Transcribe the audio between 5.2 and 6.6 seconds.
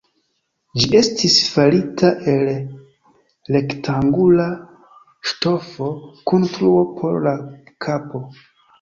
ŝtofo kun